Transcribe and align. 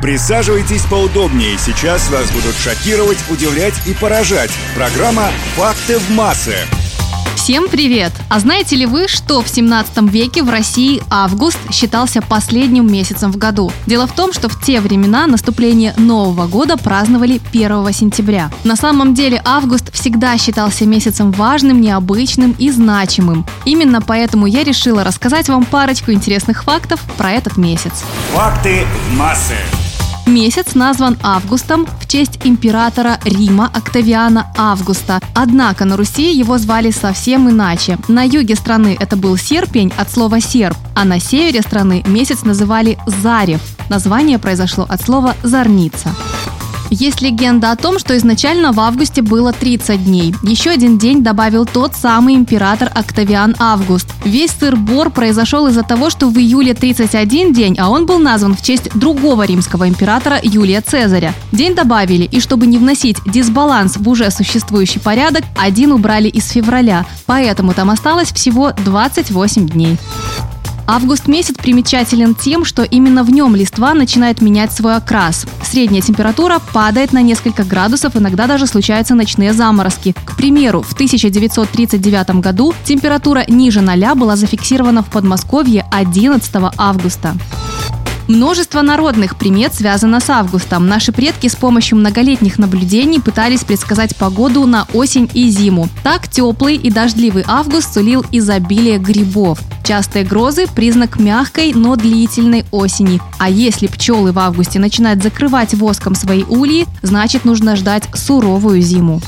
Присаживайтесь 0.00 0.82
поудобнее. 0.82 1.58
Сейчас 1.58 2.08
вас 2.10 2.30
будут 2.30 2.54
шокировать, 2.56 3.18
удивлять 3.30 3.74
и 3.86 3.94
поражать. 3.94 4.50
Программа 4.76 5.30
«Факты 5.56 5.98
в 5.98 6.10
массы». 6.10 6.54
Всем 7.34 7.68
привет! 7.68 8.12
А 8.28 8.40
знаете 8.40 8.76
ли 8.76 8.84
вы, 8.84 9.08
что 9.08 9.40
в 9.40 9.48
17 9.48 10.10
веке 10.10 10.42
в 10.42 10.50
России 10.50 11.00
август 11.08 11.58
считался 11.72 12.20
последним 12.20 12.92
месяцем 12.92 13.32
в 13.32 13.38
году? 13.38 13.72
Дело 13.86 14.06
в 14.06 14.12
том, 14.12 14.32
что 14.32 14.48
в 14.48 14.60
те 14.60 14.80
времена 14.80 15.26
наступление 15.26 15.94
Нового 15.96 16.46
года 16.46 16.76
праздновали 16.76 17.40
1 17.52 17.92
сентября. 17.92 18.50
На 18.64 18.76
самом 18.76 19.14
деле 19.14 19.40
август 19.44 19.92
всегда 19.94 20.36
считался 20.36 20.84
месяцем 20.84 21.32
важным, 21.32 21.80
необычным 21.80 22.54
и 22.58 22.70
значимым. 22.70 23.46
Именно 23.64 24.02
поэтому 24.02 24.46
я 24.46 24.62
решила 24.62 25.02
рассказать 25.02 25.48
вам 25.48 25.64
парочку 25.64 26.12
интересных 26.12 26.64
фактов 26.64 27.00
про 27.16 27.32
этот 27.32 27.56
месяц. 27.56 27.92
Факты 28.34 28.84
в 29.08 29.16
массы. 29.16 29.56
Месяц 30.28 30.74
назван 30.74 31.16
Августом 31.22 31.86
в 31.86 32.06
честь 32.06 32.40
императора 32.44 33.18
Рима 33.24 33.70
Октавиана 33.72 34.52
Августа. 34.58 35.20
Однако 35.34 35.86
на 35.86 35.96
Руси 35.96 36.30
его 36.34 36.58
звали 36.58 36.90
совсем 36.90 37.48
иначе. 37.48 37.98
На 38.08 38.24
юге 38.24 38.54
страны 38.54 38.94
это 39.00 39.16
был 39.16 39.38
серпень 39.38 39.90
от 39.96 40.10
слова 40.10 40.38
серп, 40.38 40.76
а 40.94 41.06
на 41.06 41.18
севере 41.18 41.62
страны 41.62 42.04
месяц 42.06 42.42
называли 42.42 42.98
Зарев. 43.06 43.62
Название 43.88 44.38
произошло 44.38 44.84
от 44.86 45.00
слова 45.00 45.34
«зорница». 45.42 46.14
Есть 46.90 47.20
легенда 47.20 47.72
о 47.72 47.76
том, 47.76 47.98
что 47.98 48.16
изначально 48.16 48.72
в 48.72 48.80
августе 48.80 49.22
было 49.22 49.52
30 49.52 50.04
дней. 50.04 50.34
Еще 50.42 50.70
один 50.70 50.98
день 50.98 51.22
добавил 51.22 51.66
тот 51.66 51.94
самый 51.94 52.34
император 52.34 52.90
Октавиан 52.94 53.54
Август. 53.58 54.08
Весь 54.24 54.52
сыр-бор 54.52 55.10
произошел 55.10 55.66
из-за 55.66 55.82
того, 55.82 56.10
что 56.10 56.28
в 56.28 56.38
июле 56.38 56.74
31 56.74 57.52
день, 57.52 57.76
а 57.78 57.90
он 57.90 58.06
был 58.06 58.18
назван 58.18 58.54
в 58.54 58.62
честь 58.62 58.90
другого 58.94 59.44
римского 59.44 59.88
императора 59.88 60.38
Юлия 60.42 60.80
Цезаря. 60.80 61.34
День 61.52 61.74
добавили, 61.74 62.24
и 62.24 62.40
чтобы 62.40 62.66
не 62.66 62.78
вносить 62.78 63.18
дисбаланс 63.26 63.96
в 63.96 64.08
уже 64.08 64.30
существующий 64.30 64.98
порядок, 65.00 65.44
один 65.56 65.92
убрали 65.92 66.28
из 66.28 66.48
февраля. 66.48 67.04
Поэтому 67.26 67.74
там 67.74 67.90
осталось 67.90 68.32
всего 68.32 68.72
28 68.84 69.68
дней. 69.68 69.98
Август 70.90 71.28
месяц 71.28 71.54
примечателен 71.54 72.34
тем, 72.34 72.64
что 72.64 72.82
именно 72.82 73.22
в 73.22 73.28
нем 73.28 73.54
листва 73.54 73.92
начинает 73.92 74.40
менять 74.40 74.72
свой 74.72 74.96
окрас. 74.96 75.44
Средняя 75.62 76.00
температура 76.00 76.60
падает 76.72 77.12
на 77.12 77.20
несколько 77.20 77.62
градусов, 77.62 78.16
иногда 78.16 78.46
даже 78.46 78.66
случаются 78.66 79.14
ночные 79.14 79.52
заморозки. 79.52 80.14
К 80.24 80.34
примеру, 80.34 80.80
в 80.80 80.94
1939 80.94 82.40
году 82.40 82.72
температура 82.84 83.44
ниже 83.48 83.82
ноля 83.82 84.14
была 84.14 84.36
зафиксирована 84.36 85.02
в 85.02 85.10
Подмосковье 85.10 85.84
11 85.92 86.50
августа. 86.78 87.34
Множество 88.28 88.82
народных 88.82 89.36
примет 89.36 89.74
связано 89.74 90.20
с 90.20 90.28
августом. 90.28 90.86
Наши 90.86 91.12
предки 91.12 91.48
с 91.48 91.56
помощью 91.56 91.96
многолетних 91.96 92.58
наблюдений 92.58 93.20
пытались 93.20 93.64
предсказать 93.64 94.14
погоду 94.16 94.66
на 94.66 94.86
осень 94.92 95.30
и 95.32 95.48
зиму. 95.48 95.88
Так 96.02 96.28
теплый 96.28 96.76
и 96.76 96.90
дождливый 96.90 97.44
август 97.46 97.94
сулил 97.94 98.24
изобилие 98.30 98.98
грибов. 98.98 99.60
Частые 99.82 100.26
грозы– 100.26 100.66
признак 100.76 101.18
мягкой, 101.18 101.72
но 101.72 101.96
длительной 101.96 102.66
осени. 102.70 103.18
А 103.38 103.48
если 103.48 103.86
пчелы 103.86 104.32
в 104.32 104.38
августе 104.38 104.78
начинают 104.78 105.22
закрывать 105.22 105.72
воском 105.72 106.14
свои 106.14 106.44
ульи, 106.44 106.86
значит 107.00 107.46
нужно 107.46 107.76
ждать 107.76 108.04
суровую 108.14 108.82
зиму. 108.82 109.22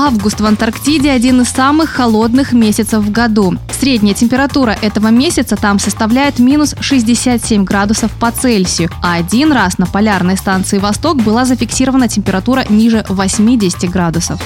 Август 0.00 0.38
в 0.38 0.46
Антарктиде 0.46 1.10
один 1.10 1.40
из 1.40 1.48
самых 1.48 1.90
холодных 1.90 2.52
месяцев 2.52 3.02
в 3.02 3.10
году. 3.10 3.54
Средняя 3.80 4.14
температура 4.14 4.78
этого 4.80 5.08
месяца 5.08 5.56
там 5.56 5.80
составляет 5.80 6.38
минус 6.38 6.76
67 6.78 7.64
градусов 7.64 8.12
по 8.12 8.30
Цельсию, 8.30 8.90
а 9.02 9.14
один 9.14 9.50
раз 9.50 9.76
на 9.76 9.86
полярной 9.86 10.36
станции 10.36 10.78
«Восток» 10.78 11.20
была 11.20 11.44
зафиксирована 11.44 12.06
температура 12.06 12.64
ниже 12.68 13.04
80 13.08 13.90
градусов. 13.90 14.40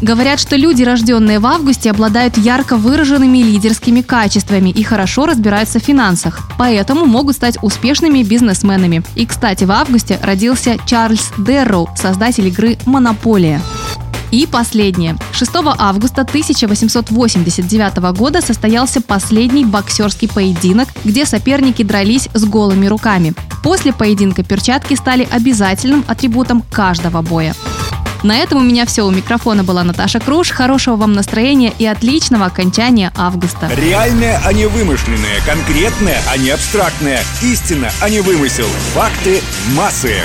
Говорят, 0.00 0.38
что 0.38 0.54
люди, 0.54 0.84
рожденные 0.84 1.40
в 1.40 1.46
августе, 1.46 1.90
обладают 1.90 2.38
ярко 2.38 2.76
выраженными 2.76 3.38
лидерскими 3.38 4.02
качествами 4.02 4.70
и 4.70 4.84
хорошо 4.84 5.26
разбираются 5.26 5.80
в 5.80 5.82
финансах, 5.82 6.48
поэтому 6.56 7.06
могут 7.06 7.34
стать 7.34 7.58
успешными 7.60 8.22
бизнесменами. 8.22 9.02
И, 9.16 9.26
кстати, 9.26 9.64
в 9.64 9.72
августе 9.72 10.20
родился 10.22 10.76
Чарльз 10.86 11.32
Дерроу, 11.38 11.88
создатель 11.96 12.46
игры 12.46 12.78
«Монополия». 12.86 13.60
И 14.30 14.46
последнее. 14.46 15.16
6 15.32 15.50
августа 15.78 16.22
1889 16.22 17.96
года 18.16 18.40
состоялся 18.40 19.00
последний 19.00 19.64
боксерский 19.64 20.28
поединок, 20.28 20.88
где 21.04 21.26
соперники 21.26 21.82
дрались 21.82 22.28
с 22.32 22.44
голыми 22.44 22.86
руками. 22.86 23.34
После 23.62 23.92
поединка 23.92 24.42
перчатки 24.42 24.94
стали 24.94 25.26
обязательным 25.30 26.04
атрибутом 26.06 26.62
каждого 26.70 27.22
боя. 27.22 27.54
На 28.22 28.36
этом 28.36 28.58
у 28.58 28.62
меня 28.62 28.84
все. 28.84 29.06
У 29.06 29.10
микрофона 29.10 29.64
была 29.64 29.82
Наташа 29.82 30.20
Круш. 30.20 30.50
Хорошего 30.50 30.96
вам 30.96 31.14
настроения 31.14 31.72
и 31.78 31.86
отличного 31.86 32.46
окончания 32.46 33.12
августа. 33.16 33.70
Реальное, 33.74 34.40
а 34.44 34.52
не 34.52 34.66
вымышленное. 34.66 35.40
Конкретное, 35.46 36.20
а 36.30 36.36
не 36.36 36.50
абстрактное. 36.50 37.22
Истина, 37.42 37.90
а 38.00 38.10
не 38.10 38.20
вымысел. 38.20 38.66
Факты 38.94 39.40
массы. 39.74 40.16